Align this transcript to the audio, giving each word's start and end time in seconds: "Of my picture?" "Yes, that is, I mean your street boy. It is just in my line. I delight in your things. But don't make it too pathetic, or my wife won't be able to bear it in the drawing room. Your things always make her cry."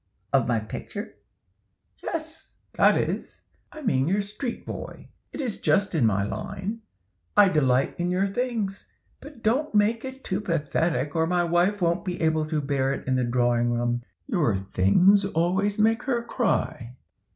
"Of 0.33 0.47
my 0.47 0.59
picture?" 0.59 1.13
"Yes, 2.01 2.53
that 2.73 2.97
is, 2.97 3.41
I 3.71 3.83
mean 3.83 4.07
your 4.07 4.23
street 4.23 4.65
boy. 4.65 5.09
It 5.31 5.39
is 5.39 5.59
just 5.61 5.93
in 5.93 6.07
my 6.07 6.23
line. 6.23 6.81
I 7.37 7.49
delight 7.49 7.99
in 7.99 8.09
your 8.09 8.25
things. 8.25 8.87
But 9.19 9.43
don't 9.43 9.75
make 9.75 10.03
it 10.03 10.23
too 10.23 10.41
pathetic, 10.41 11.15
or 11.15 11.27
my 11.27 11.43
wife 11.43 11.83
won't 11.83 12.03
be 12.03 12.19
able 12.19 12.47
to 12.47 12.61
bear 12.61 12.91
it 12.91 13.07
in 13.07 13.13
the 13.13 13.23
drawing 13.23 13.69
room. 13.69 14.01
Your 14.25 14.57
things 14.73 15.23
always 15.23 15.77
make 15.77 16.01
her 16.05 16.23
cry." 16.23 16.95